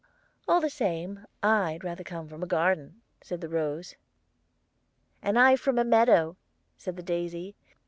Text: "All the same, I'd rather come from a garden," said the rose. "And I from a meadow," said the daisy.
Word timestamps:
"All 0.47 0.59
the 0.61 0.71
same, 0.71 1.27
I'd 1.43 1.83
rather 1.83 2.03
come 2.03 2.27
from 2.27 2.41
a 2.41 2.47
garden," 2.47 3.03
said 3.21 3.39
the 3.39 3.49
rose. 3.49 3.95
"And 5.21 5.37
I 5.37 5.55
from 5.55 5.77
a 5.77 5.83
meadow," 5.83 6.37
said 6.75 6.95
the 6.97 7.03
daisy. 7.03 7.55